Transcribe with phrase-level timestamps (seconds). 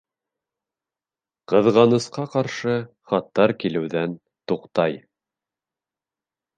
[1.53, 2.75] Ҡыҙғанысҡа ҡаршы,
[3.13, 4.19] хаттар килеүҙән
[4.53, 5.01] туҡтай.